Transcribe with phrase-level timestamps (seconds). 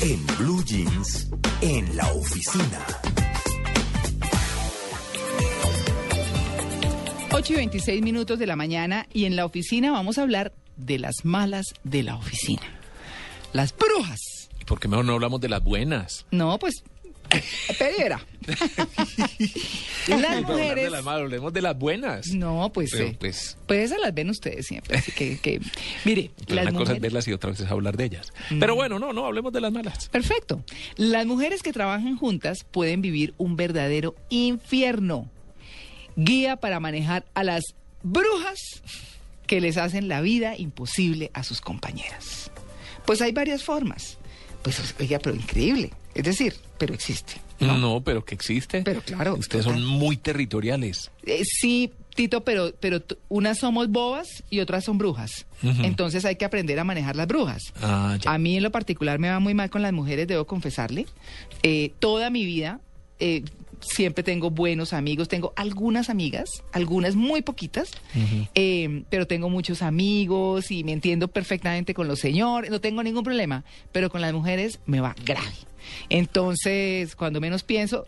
[0.00, 1.28] En Blue Jeans,
[1.60, 2.86] en la oficina.
[7.32, 10.98] 8 y 26 minutos de la mañana y en la oficina vamos a hablar de
[10.98, 12.62] las malas de la oficina.
[13.52, 14.48] Las brujas.
[14.66, 16.26] ¿Por qué mejor no hablamos de las buenas?
[16.30, 16.82] No, pues,
[17.78, 18.20] pediera.
[20.08, 20.84] las mujeres...
[20.84, 22.28] De las malas, hablemos de las buenas.
[22.28, 24.98] No, pues, Pero, eh, pues- pues esas las ven ustedes siempre.
[24.98, 25.60] Así que, que
[26.04, 28.32] mire, las una cosa es verlas y otra vez es hablar de ellas.
[28.60, 30.08] Pero bueno, no, no, hablemos de las malas.
[30.08, 30.62] Perfecto.
[30.96, 35.30] Las mujeres que trabajan juntas pueden vivir un verdadero infierno.
[36.16, 37.62] Guía para manejar a las
[38.02, 38.82] brujas
[39.46, 42.50] que les hacen la vida imposible a sus compañeras.
[43.04, 44.18] Pues hay varias formas.
[44.62, 45.92] Pues, oiga, pero increíble.
[46.16, 47.34] Es decir, pero existe.
[47.60, 48.82] No, pero que existe.
[48.82, 49.80] Pero claro, Ustedes total.
[49.80, 51.10] son muy territoriales.
[51.24, 55.44] Eh, sí, Tito, pero, pero unas somos bobas y otras son brujas.
[55.62, 57.62] Entonces hay que aprender a manejar las brujas.
[57.82, 58.16] Ah.
[58.24, 61.06] A mí en lo particular me va muy mal con las mujeres, debo confesarle.
[61.62, 62.80] Eh, toda mi vida
[63.20, 63.42] eh,
[63.80, 67.90] siempre tengo buenos amigos, tengo algunas amigas, algunas muy poquitas,
[68.54, 73.24] eh, pero tengo muchos amigos y me entiendo perfectamente con los señores, no tengo ningún
[73.24, 75.52] problema, pero con las mujeres me va grave.
[76.08, 78.06] Entonces, cuando menos pienso,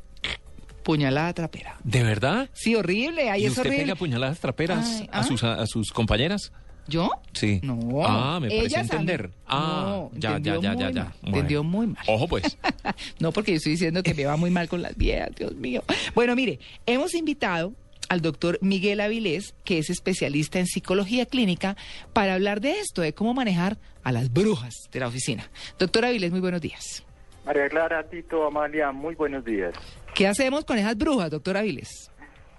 [0.82, 1.76] puñalada trapera.
[1.84, 2.48] ¿De verdad?
[2.54, 3.78] Sí, horrible, ahí ¿Y es usted horrible.
[3.84, 5.24] pega puñaladas traperas Ay, a, ¿ah?
[5.24, 6.50] sus, a, a sus compañeras?
[6.88, 7.10] ¿Yo?
[7.34, 7.60] Sí.
[7.62, 7.78] No.
[8.04, 9.30] Ah, me parece entender.
[9.46, 11.12] Ah, No, ya, ya, entendió ya, muy ya.
[11.22, 12.04] Entendió muy mal.
[12.06, 12.56] Ojo, pues.
[13.20, 15.82] No, porque yo estoy diciendo que me va muy mal con las viejas, Dios mío.
[16.14, 17.74] Bueno, mire, hemos invitado
[18.08, 21.76] al doctor Miguel Avilés, que es especialista en psicología clínica,
[22.14, 25.50] para hablar de esto, de cómo manejar a las brujas de la oficina.
[25.78, 27.04] Doctor Avilés, muy buenos días.
[27.44, 29.74] María Clara, Tito, Amalia, muy buenos días.
[30.14, 32.10] ¿Qué hacemos con esas brujas, doctor Avilés?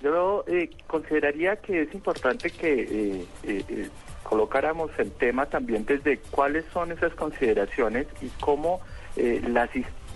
[0.01, 3.89] Yo eh, consideraría que es importante que eh, eh, eh,
[4.29, 8.79] colocáramos el tema también desde cuáles son esas consideraciones y cómo
[9.17, 9.69] eh, las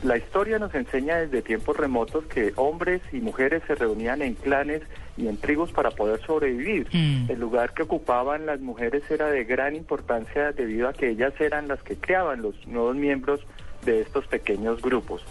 [0.03, 4.81] la historia nos enseña desde tiempos remotos que hombres y mujeres se reunían en clanes
[5.15, 6.89] y en tribus para poder sobrevivir.
[6.91, 7.31] Mm.
[7.31, 11.69] El lugar que ocupaban las mujeres era de gran importancia debido a que ellas eran
[11.69, 13.39] las que creaban los nuevos miembros
[13.85, 15.25] de estos pequeños grupos.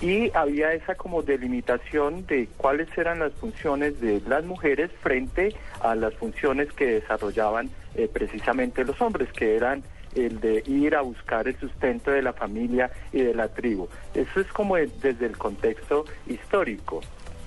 [0.00, 5.94] Y había esa como delimitación de cuáles eran las funciones de las mujeres frente a
[5.94, 9.82] las funciones que desarrollaban eh, precisamente los hombres, que eran
[10.14, 13.88] el de ir a buscar el sustento de la familia y de la tribu.
[14.14, 17.00] Eso es como desde el contexto histórico.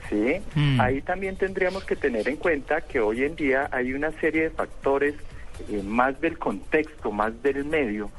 [0.09, 0.41] ¿sí?
[0.56, 0.81] Mm.
[0.81, 4.50] Ahí también tendríamos que tener en cuenta que hoy en día hay una serie de
[4.50, 5.16] factores
[5.69, 8.12] eh, más del contexto, más del medio,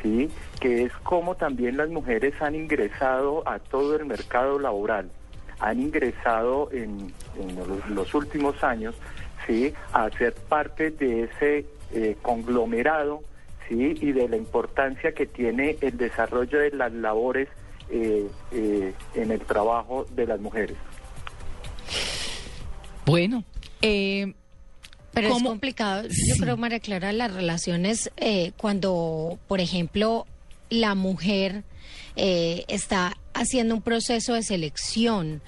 [0.00, 0.30] ¿sí?
[0.60, 5.10] que es como también las mujeres han ingresado a todo el mercado laboral,
[5.58, 8.94] han ingresado en, en los, los últimos años
[9.50, 9.74] ¿sí?
[9.92, 13.22] a ser parte de ese eh, conglomerado
[13.68, 13.94] ¿sí?
[14.00, 17.48] y de la importancia que tiene el desarrollo de las labores
[17.90, 20.76] eh, eh, en el trabajo de las mujeres.
[23.06, 23.42] Bueno,
[23.82, 24.32] eh,
[25.12, 25.48] Pero es ¿Cómo?
[25.48, 30.26] complicado, yo creo, María Clara, las relaciones eh, cuando, por ejemplo,
[30.68, 31.64] la mujer
[32.14, 35.42] eh, está haciendo un proceso de selección.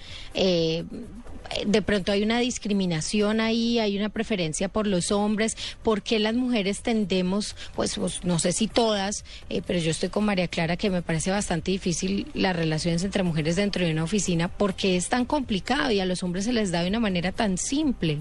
[1.67, 5.57] De pronto hay una discriminación ahí, hay una preferencia por los hombres.
[5.83, 10.09] ¿Por qué las mujeres tendemos, pues, pues, no sé si todas, eh, pero yo estoy
[10.09, 14.05] con María Clara que me parece bastante difícil las relaciones entre mujeres dentro de una
[14.05, 17.33] oficina porque es tan complicado y a los hombres se les da de una manera
[17.33, 18.19] tan simple?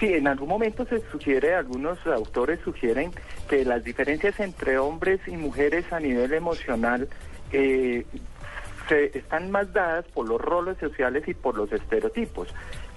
[0.00, 3.12] Sí, en algún momento se sugiere, algunos autores sugieren
[3.48, 7.08] que las diferencias entre hombres y mujeres a nivel emocional
[7.52, 8.04] eh,
[8.88, 12.48] se, están más dadas por los roles sociales y por los estereotipos,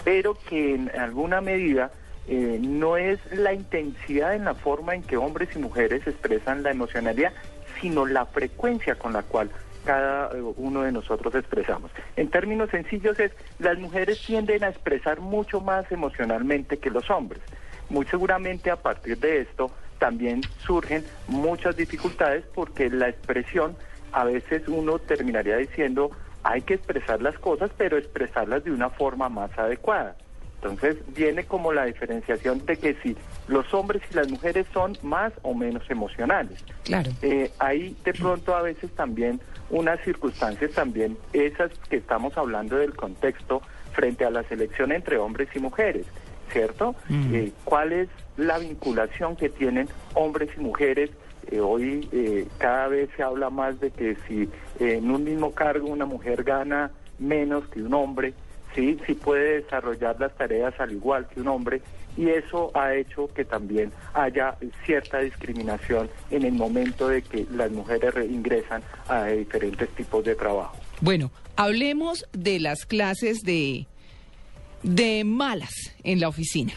[0.03, 1.91] pero que en alguna medida
[2.27, 6.71] eh, no es la intensidad en la forma en que hombres y mujeres expresan la
[6.71, 7.31] emocionalidad,
[7.79, 9.49] sino la frecuencia con la cual
[9.85, 11.89] cada eh, uno de nosotros expresamos.
[12.17, 17.41] En términos sencillos es, las mujeres tienden a expresar mucho más emocionalmente que los hombres.
[17.89, 23.77] Muy seguramente a partir de esto también surgen muchas dificultades porque la expresión
[24.11, 26.11] a veces uno terminaría diciendo
[26.43, 30.15] hay que expresar las cosas pero expresarlas de una forma más adecuada.
[30.61, 33.15] Entonces viene como la diferenciación de que si
[33.47, 36.63] los hombres y las mujeres son más o menos emocionales.
[36.83, 37.11] Claro.
[37.21, 39.39] Eh, hay de pronto a veces también
[39.69, 43.61] unas circunstancias también, esas que estamos hablando del contexto
[43.93, 46.05] frente a la selección entre hombres y mujeres,
[46.51, 46.95] ¿cierto?
[47.09, 47.35] Mm.
[47.35, 51.11] Eh, ¿Cuál es la vinculación que tienen hombres y mujeres?
[51.51, 54.43] Eh, hoy eh, cada vez se habla más de que si
[54.79, 58.33] eh, en un mismo cargo una mujer gana menos que un hombre,
[58.75, 61.81] sí, sí puede desarrollar las tareas al igual que un hombre
[62.17, 64.55] y eso ha hecho que también haya
[64.85, 70.33] cierta discriminación en el momento de que las mujeres re- ingresan a diferentes tipos de
[70.35, 70.75] trabajo.
[70.99, 73.85] Bueno, hablemos de las clases de,
[74.83, 76.73] de malas en la oficina.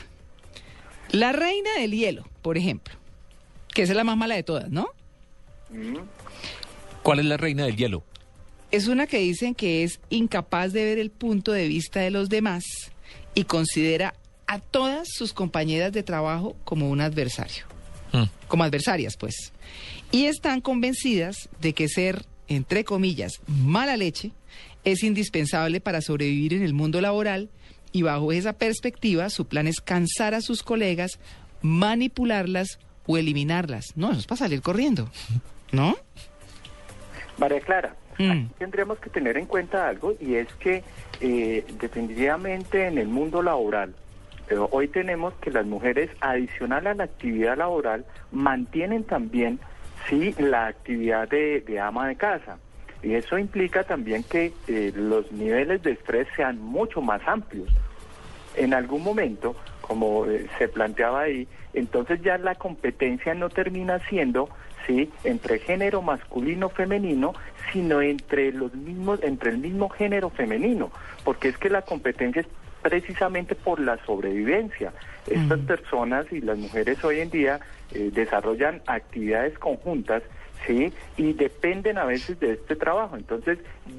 [1.11, 2.95] La reina del hielo, por ejemplo,
[3.75, 4.89] que esa es la más mala de todas, ¿no?
[7.03, 8.05] ¿Cuál es la reina del hielo?
[8.71, 12.29] Es una que dicen que es incapaz de ver el punto de vista de los
[12.29, 12.65] demás
[13.35, 14.15] y considera
[14.47, 17.65] a todas sus compañeras de trabajo como un adversario,
[18.13, 18.25] Mm.
[18.49, 19.53] como adversarias, pues.
[20.11, 24.33] Y están convencidas de que ser, entre comillas, mala leche
[24.85, 27.49] es indispensable para sobrevivir en el mundo laboral
[27.93, 31.21] y bajo esa perspectiva su plan es cansar a sus colegas,
[31.63, 32.79] manipularlas
[33.11, 33.97] o eliminarlas.
[33.97, 35.09] No, eso es para salir corriendo,
[35.73, 35.97] ¿no?
[37.39, 38.31] María Clara, Mm.
[38.33, 40.83] aquí tendríamos que tener en cuenta algo y es que
[41.23, 43.95] eh, definitivamente en el mundo laboral,
[44.51, 49.59] eh, hoy tenemos que las mujeres, adicional a la actividad laboral, mantienen también
[50.09, 52.59] sí la actividad de, de ama de casa.
[53.03, 57.71] Y eso implica también que eh, los niveles de estrés sean mucho más amplios.
[58.55, 59.57] En algún momento,
[59.91, 64.49] como eh, se planteaba ahí, entonces ya la competencia no termina siendo
[64.87, 67.33] sí entre género masculino femenino
[67.73, 70.93] sino entre los mismos entre el mismo género femenino
[71.25, 72.47] porque es que la competencia es
[72.83, 74.93] precisamente por la sobrevivencia.
[75.27, 77.59] Estas personas y las mujeres hoy en día
[77.93, 80.23] eh, desarrollan actividades conjuntas
[80.67, 83.59] sí y dependen a veces de este trabajo entonces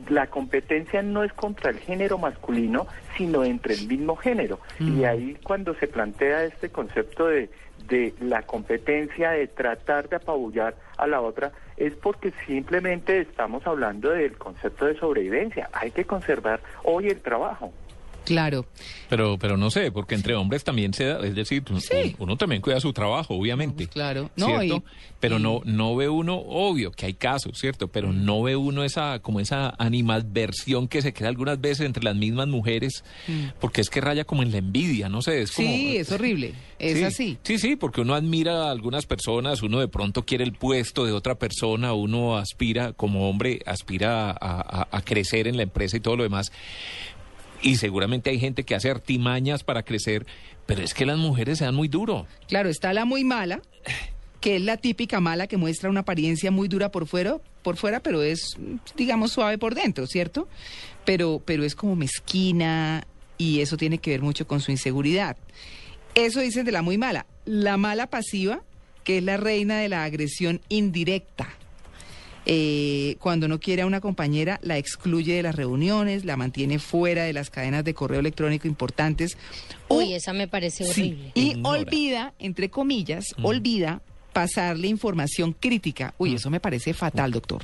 [0.09, 2.87] la competencia no es contra el género masculino
[3.17, 7.49] sino entre el mismo género y ahí cuando se plantea este concepto de
[7.87, 14.09] de la competencia de tratar de apabullar a la otra es porque simplemente estamos hablando
[14.09, 15.69] del concepto de sobrevivencia.
[15.73, 17.73] Hay que conservar hoy el trabajo.
[18.25, 18.65] Claro.
[19.09, 22.15] Pero, pero no sé, porque entre hombres también se da, es decir, Sí.
[22.19, 23.75] uno también cuida su trabajo, obviamente.
[23.75, 24.29] Pues claro.
[24.35, 24.83] No, ¿cierto?
[24.87, 27.87] y- pero y- no, no ve uno, obvio que hay casos, ¿cierto?
[27.87, 28.25] Pero Mm.
[28.25, 32.47] no ve uno esa, como esa animadversión que se crea algunas veces entre las mismas
[32.47, 33.03] mujeres,
[33.59, 35.67] porque es que raya como en la envidia, no sé, es como...
[35.67, 35.71] Mm.
[35.71, 36.53] Sí, es horrible.
[36.79, 37.37] Es Sí, así.
[37.43, 41.11] Sí, sí, porque uno admira a algunas personas, uno de pronto quiere el puesto de
[41.11, 45.99] otra persona, uno aspira, como hombre, aspira a, a- a crecer en la empresa y
[45.99, 46.51] todo lo demás.
[47.61, 50.25] Y seguramente hay gente que hace artimañas para crecer,
[50.65, 52.25] pero es que las mujeres se dan muy duro.
[52.47, 53.61] Claro, está la muy mala,
[54.39, 57.99] que es la típica mala que muestra una apariencia muy dura por fuera, por fuera,
[57.99, 58.57] pero es,
[58.95, 60.47] digamos, suave por dentro, ¿cierto?
[61.05, 63.05] Pero, pero es como mezquina
[63.37, 65.37] y eso tiene que ver mucho con su inseguridad.
[66.15, 67.25] Eso dicen de la muy mala.
[67.45, 68.63] La mala pasiva,
[69.03, 71.49] que es la reina de la agresión indirecta.
[72.45, 77.23] Eh, cuando no quiere a una compañera, la excluye de las reuniones, la mantiene fuera
[77.23, 79.37] de las cadenas de correo electrónico importantes.
[79.87, 81.31] o- Uy, esa me parece Sí, horrible.
[81.35, 81.79] Y Ignora.
[81.79, 84.01] olvida, entre comillas, olvida
[84.33, 86.13] pasarle información crítica.
[86.17, 87.61] Uy, eso me parece fatal, doctor.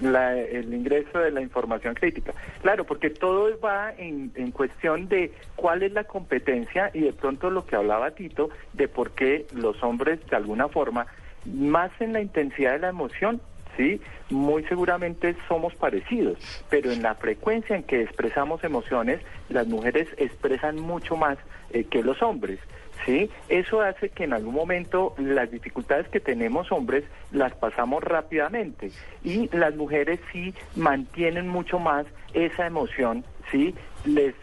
[0.00, 2.32] La- el ingreso de la información crítica.
[2.62, 7.50] Claro, porque todo va en, en cuestión de cuál es la competencia y de pronto
[7.50, 11.06] lo que hablaba Tito, de por qué los hombres de alguna forma,
[11.44, 13.40] más en la intensidad de la emoción,
[13.76, 20.08] sí, muy seguramente somos parecidos, pero en la frecuencia en que expresamos emociones, las mujeres
[20.16, 21.38] expresan mucho más
[21.70, 22.58] eh, que los hombres.
[23.06, 23.30] ¿sí?
[23.48, 28.90] Eso hace que en algún momento las dificultades que tenemos hombres las pasamos rápidamente
[29.24, 33.74] y las mujeres sí mantienen mucho más esa emoción, ¿sí?
[34.04, 34.34] Les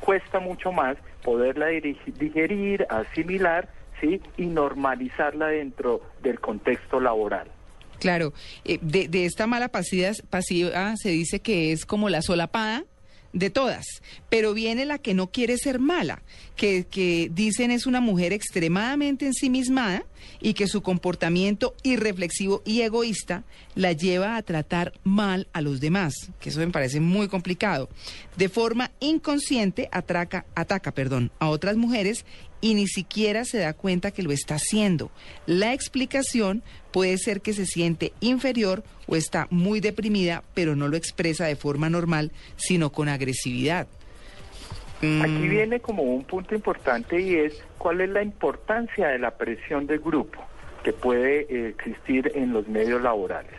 [0.00, 3.68] cuesta mucho más poderla digerir, asimilar,
[4.00, 4.20] ¿sí?
[4.36, 7.48] Y normalizarla dentro del contexto laboral.
[8.00, 8.32] Claro,
[8.64, 10.12] eh, de, de esta mala pasiva,
[10.96, 12.84] se dice que es como la solapada
[13.32, 13.84] de todas,
[14.28, 16.22] pero viene la que no quiere ser mala,
[16.56, 20.04] que, que dicen es una mujer extremadamente ensimismada
[20.40, 26.12] y que su comportamiento irreflexivo y egoísta la lleva a tratar mal a los demás,
[26.40, 27.88] que eso me parece muy complicado.
[28.36, 32.24] De forma inconsciente atraca, ataca perdón, a otras mujeres
[32.60, 35.10] y ni siquiera se da cuenta que lo está haciendo.
[35.46, 36.62] La explicación
[36.92, 41.56] puede ser que se siente inferior o está muy deprimida, pero no lo expresa de
[41.56, 43.86] forma normal, sino con agresividad.
[45.02, 45.22] Mm.
[45.22, 49.86] Aquí viene como un punto importante y es cuál es la importancia de la presión
[49.86, 50.44] del grupo
[50.82, 53.52] que puede eh, existir en los medios laborales.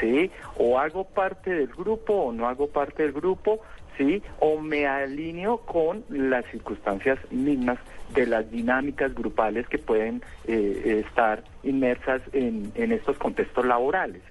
[0.00, 0.30] ¿Sí?
[0.58, 3.62] O hago parte del grupo o no hago parte del grupo,
[3.96, 4.22] ¿sí?
[4.40, 7.78] O me alineo con las circunstancias mismas
[8.14, 14.22] de las dinámicas grupales que pueden eh, estar inmersas en, en estos contextos laborales.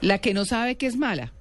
[0.00, 1.32] La que no sabe que es mala.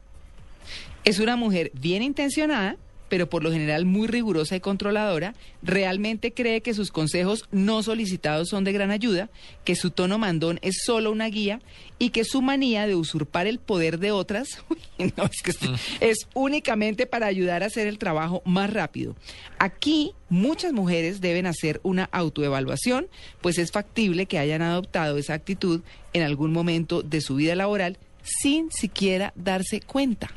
[1.04, 2.76] Es una mujer bien intencionada,
[3.10, 8.50] pero por lo general muy rigurosa y controladora, realmente cree que sus consejos no solicitados
[8.50, 9.30] son de gran ayuda,
[9.64, 11.62] que su tono mandón es solo una guía
[12.00, 15.60] y que su manía de usurpar el poder de otras uy, no, es, que es,
[16.00, 19.16] es únicamente para ayudar a hacer el trabajo más rápido.
[19.60, 23.08] Aquí muchas mujeres deben hacer una autoevaluación,
[23.42, 25.82] pues es factible que hayan adoptado esa actitud
[26.14, 30.30] en algún momento de su vida laboral sin siquiera darse cuenta.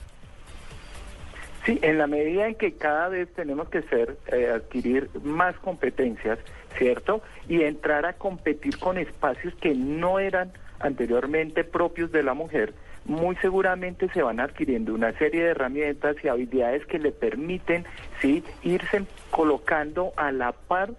[1.64, 6.38] Sí, en la medida en que cada vez tenemos que ser, eh, adquirir más competencias,
[6.78, 7.22] ¿cierto?
[7.48, 12.72] Y entrar a competir con espacios que no eran anteriormente propios de la mujer,
[13.04, 17.84] muy seguramente se van adquiriendo una serie de herramientas y habilidades que le permiten,
[18.20, 20.90] sí, irse colocando a la par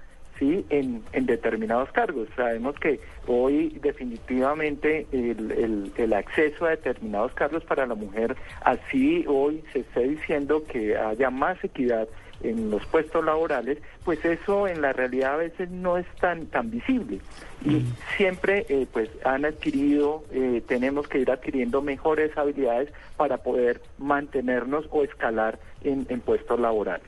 [0.41, 2.27] sí en, en determinados cargos.
[2.35, 9.23] Sabemos que hoy definitivamente el, el, el, acceso a determinados cargos para la mujer, así
[9.27, 12.07] hoy se está diciendo que haya más equidad
[12.41, 16.71] en los puestos laborales, pues eso en la realidad a veces no es tan tan
[16.71, 17.19] visible
[17.63, 17.85] y
[18.17, 24.85] siempre eh, pues han adquirido, eh, tenemos que ir adquiriendo mejores habilidades para poder mantenernos
[24.89, 27.05] o escalar en, en puestos laborales.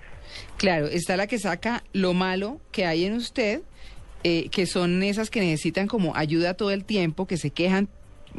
[0.58, 3.62] Claro, está la que saca lo malo que hay en usted,
[4.24, 7.90] eh, que son esas que necesitan como ayuda todo el tiempo, que se quejan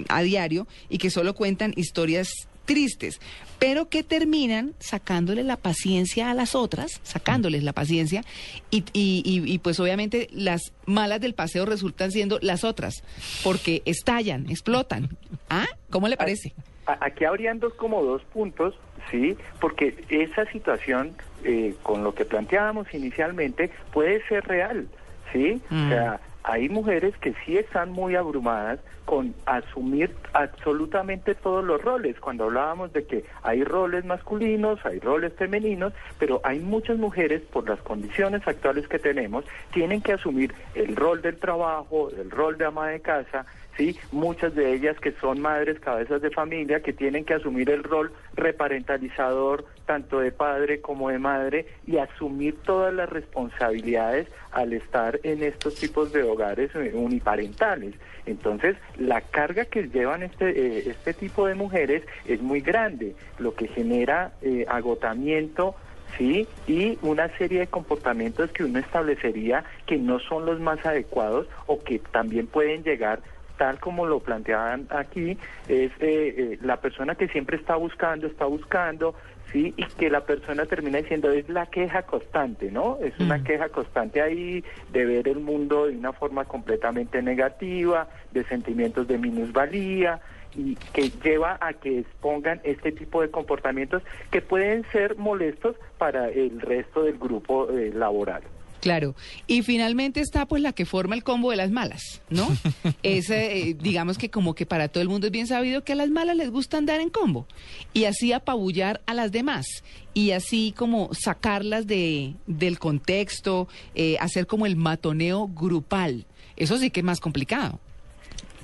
[0.08, 2.28] a diario y que solo cuentan historias
[2.64, 3.20] tristes,
[3.58, 8.24] pero que terminan sacándole la paciencia a las otras, sacándoles la paciencia,
[8.70, 13.02] y, y, y, y, pues obviamente las malas del paseo resultan siendo las otras,
[13.42, 15.16] porque estallan, explotan.
[15.50, 15.66] ¿Ah?
[15.90, 16.54] ¿Cómo le parece?
[16.86, 18.78] Aquí habrían dos como dos puntos,
[19.10, 24.88] sí, porque esa situación, eh, con lo que planteábamos inicialmente, puede ser real,
[25.32, 25.86] sí, mm.
[25.86, 32.18] o sea, hay mujeres que sí están muy abrumadas con asumir absolutamente todos los roles.
[32.20, 37.68] Cuando hablábamos de que hay roles masculinos, hay roles femeninos, pero hay muchas mujeres, por
[37.68, 42.66] las condiciones actuales que tenemos, tienen que asumir el rol del trabajo, el rol de
[42.66, 43.96] ama de casa, ¿sí?
[44.12, 48.12] Muchas de ellas que son madres, cabezas de familia, que tienen que asumir el rol
[48.34, 55.42] reparentalizador, tanto de padre como de madre, y asumir todas las responsabilidades al estar en
[55.42, 57.94] estos tipos de hogares uniparentales.
[58.26, 63.54] Entonces, la carga que llevan este, eh, este tipo de mujeres es muy grande, lo
[63.54, 65.74] que genera eh, agotamiento,
[66.16, 66.46] ¿sí?
[66.66, 71.82] Y una serie de comportamientos que uno establecería que no son los más adecuados o
[71.82, 73.20] que también pueden llegar
[73.56, 78.46] tal como lo planteaban aquí, es eh, eh, la persona que siempre está buscando, está
[78.46, 79.14] buscando,
[79.52, 82.98] sí, y que la persona termina diciendo es la queja constante, ¿no?
[83.00, 83.44] Es una Mm.
[83.44, 89.18] queja constante ahí de ver el mundo de una forma completamente negativa, de sentimientos de
[89.18, 90.20] minusvalía
[90.56, 96.28] y que lleva a que expongan este tipo de comportamientos que pueden ser molestos para
[96.28, 98.42] el resto del grupo eh, laboral.
[98.84, 99.14] Claro.
[99.46, 102.46] Y finalmente está pues la que forma el combo de las malas, ¿no?
[103.02, 105.96] es, eh, digamos que como que para todo el mundo es bien sabido que a
[105.96, 107.46] las malas les gusta andar en combo
[107.94, 109.64] y así apabullar a las demás
[110.12, 116.26] y así como sacarlas de, del contexto, eh, hacer como el matoneo grupal.
[116.54, 117.80] Eso sí que es más complicado.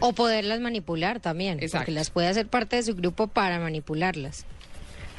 [0.01, 1.79] O poderlas manipular también, Exacto.
[1.79, 4.45] porque las puede hacer parte de su grupo para manipularlas.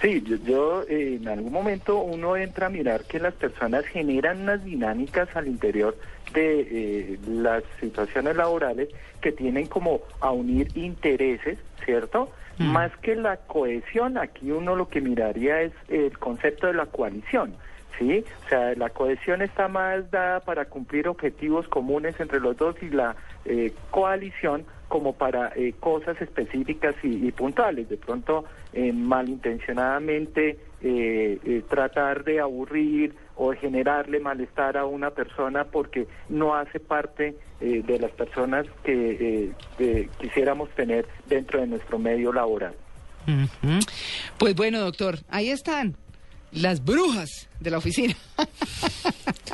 [0.01, 4.41] Sí, yo, yo, eh, en algún momento uno entra a mirar que las personas generan
[4.41, 5.95] unas dinámicas al interior
[6.33, 8.89] de eh, las situaciones laborales
[9.21, 12.31] que tienen como a unir intereses, ¿cierto?
[12.57, 12.71] Mm.
[12.71, 17.53] Más que la cohesión, aquí uno lo que miraría es el concepto de la coalición.
[17.99, 18.23] ¿Sí?
[18.45, 22.89] O sea, la cohesión está más dada para cumplir objetivos comunes entre los dos y
[22.89, 23.15] la
[23.45, 27.87] eh, coalición como para eh, cosas específicas y, y, puntuales.
[27.87, 28.43] De pronto,
[28.73, 36.55] eh, malintencionadamente, eh, eh, tratar de aburrir o generarle malestar a una persona porque no
[36.55, 39.53] hace parte eh, de las personas que
[40.19, 42.73] quisiéramos tener dentro de nuestro medio laboral.
[44.37, 45.95] Pues bueno, doctor, ahí están
[46.51, 48.15] las brujas de la oficina.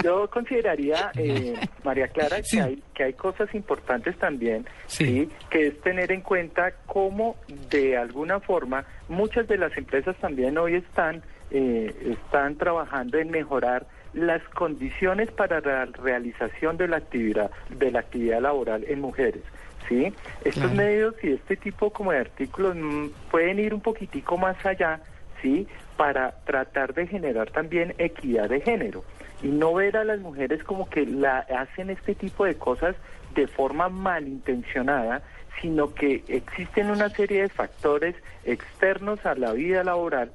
[0.07, 2.57] Yo consideraría, eh, María Clara, sí.
[2.57, 5.05] que, hay, que hay cosas importantes también, sí.
[5.05, 5.29] sí.
[5.49, 7.35] que es tener en cuenta cómo
[7.69, 11.21] de alguna forma muchas de las empresas también hoy están
[11.51, 17.99] eh, están trabajando en mejorar las condiciones para la realización de la actividad de la
[17.99, 19.43] actividad laboral en mujeres.
[19.87, 20.13] ¿sí?
[20.43, 20.75] Estos Claro.
[20.75, 24.99] medios y este tipo como de artículos mm, pueden ir un poquitico más allá,
[25.41, 25.67] ¿sí?
[25.95, 29.03] Para tratar de generar también equidad de género
[29.41, 32.95] y no ver a las mujeres como que la hacen este tipo de cosas
[33.35, 35.21] de forma malintencionada,
[35.61, 38.15] sino que existen una serie de factores
[38.45, 40.31] externos a la vida laboral,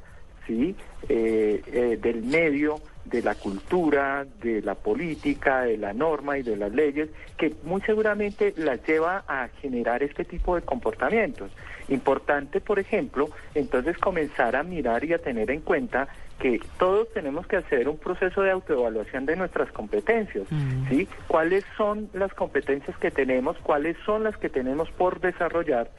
[0.47, 0.77] ¿sí?
[1.09, 6.57] Eh, eh, del medio, de la cultura, de la política, de la norma y de
[6.57, 11.51] las leyes, que muy seguramente las lleva a generar este tipo de comportamientos.
[11.93, 16.09] Importante, por ejemplo, entonces comenzar a mirar y a tener en cuenta
[16.39, 20.47] que todos tenemos que hacer un proceso de autoevaluación de nuestras competencias,
[20.89, 21.07] ¿sí?
[21.29, 23.59] ¿Cuáles son las competencias que tenemos?
[23.59, 25.91] ¿Cuáles son las que tenemos por desarrollar?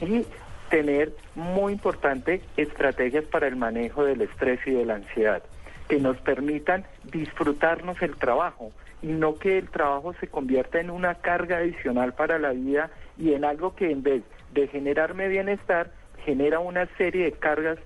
[0.00, 0.26] Y
[0.68, 5.42] tener, muy importante, estrategias para el manejo del estrés y de la ansiedad,
[5.88, 11.14] que nos permitan disfrutarnos el trabajo y no que el trabajo se convierta en una
[11.14, 14.22] carga adicional para la vida y en algo que en vez
[14.56, 15.90] de generarme bienestar,
[16.24, 17.78] genera una serie de cargas,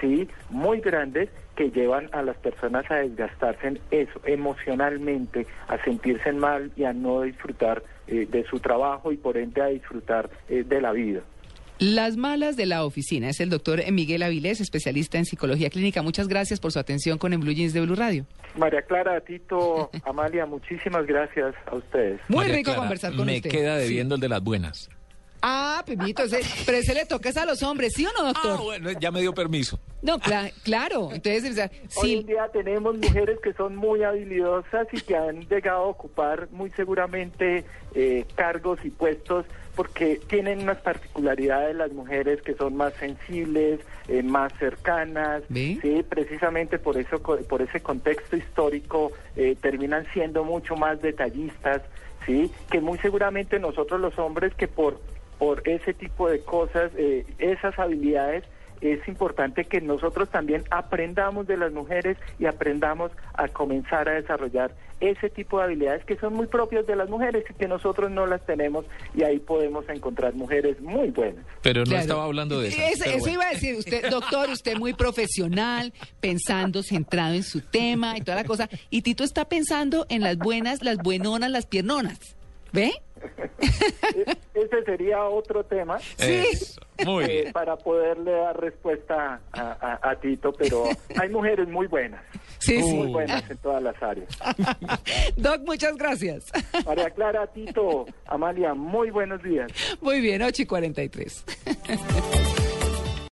[0.00, 6.32] sí, muy grandes que llevan a las personas a desgastarse en eso, emocionalmente, a sentirse
[6.32, 10.64] mal y a no disfrutar eh, de su trabajo y por ende a disfrutar eh,
[10.66, 11.20] de la vida.
[11.78, 13.28] Las malas de la oficina.
[13.28, 16.00] Es el doctor Miguel Avilés, especialista en psicología clínica.
[16.02, 18.24] Muchas gracias por su atención con En Blue Jeans de Blue Radio.
[18.56, 22.18] María Clara, Tito, Amalia, muchísimas gracias a ustedes.
[22.28, 23.50] Muy María rico Clara, conversar con me usted.
[23.50, 23.88] queda Sí.
[23.88, 24.88] debiendo el de las buenas.
[25.48, 28.56] Ah, ese- pero ese le toca a los hombres, ¿sí o no, doctor?
[28.58, 29.78] Ah, bueno, ya me dio permiso.
[30.02, 31.10] No, cla- claro.
[31.12, 32.26] Entonces, o sea, Hoy en sí.
[32.26, 37.64] día tenemos mujeres que son muy habilidosas y que han llegado a ocupar muy seguramente
[37.94, 44.22] eh, cargos y puestos porque tienen unas particularidades las mujeres que son más sensibles, eh,
[44.24, 50.74] más cercanas, sí, precisamente por eso co- por ese contexto histórico eh, terminan siendo mucho
[50.76, 51.82] más detallistas,
[52.26, 54.98] sí, que muy seguramente nosotros los hombres que por
[55.38, 58.44] por ese tipo de cosas, eh, esas habilidades
[58.82, 64.70] es importante que nosotros también aprendamos de las mujeres y aprendamos a comenzar a desarrollar
[65.00, 68.26] ese tipo de habilidades que son muy propias de las mujeres y que nosotros no
[68.26, 68.84] las tenemos
[69.14, 71.44] y ahí podemos encontrar mujeres muy buenas.
[71.62, 72.00] Pero no Claro.
[72.02, 72.78] estaba hablando de eso.
[72.82, 73.34] Es- eso bueno.
[73.34, 78.36] iba a decir, usted, doctor, usted muy profesional, pensando, centrado en su tema y toda
[78.36, 78.68] la cosa.
[78.90, 82.18] Y Tito está pensando en las buenas, las buenonas, las piernonas.
[82.72, 82.92] ¿Ve?
[84.16, 85.98] E- Ese sería otro tema.
[86.18, 87.52] Eso, Muy eh, bien.
[87.52, 90.84] para poderle dar respuesta a, a- a Tito, pero
[91.20, 92.22] hay mujeres muy buenas,
[92.58, 93.12] Sí, muy sí.
[93.12, 94.28] buenas en todas las áreas.
[95.36, 96.50] Doc, muchas gracias.
[96.86, 99.70] María Clara, Tito, Amalia, muy buenos días.
[100.00, 101.44] Muy bien, 8 y 43.